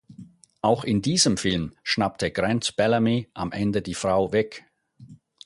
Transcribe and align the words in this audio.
Auch 0.63 0.83
in 0.83 1.03
diesem 1.03 1.37
Film 1.37 1.75
schnappte 1.83 2.31
Grant 2.31 2.75
Bellamy 2.75 3.29
am 3.35 3.51
Ende 3.51 3.83
die 3.83 3.93
Frau 3.93 4.33
weg. 4.33 4.65